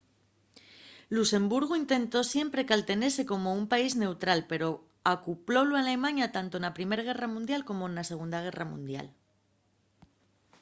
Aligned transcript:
luxemburgu 1.15 1.73
intentó 1.83 2.19
siempre 2.33 2.67
caltenese 2.71 3.21
como 3.31 3.49
un 3.59 3.65
país 3.73 3.91
neutral 4.03 4.39
pero 4.51 4.67
ocupólu 5.15 5.73
alemaña 5.77 6.33
tanto 6.37 6.55
na 6.59 6.75
primer 6.77 6.99
guerra 7.07 7.27
mundial 7.35 7.61
como 7.69 7.83
na 7.87 8.03
segunda 8.11 8.39
guerra 8.45 8.65
mundial 8.73 9.07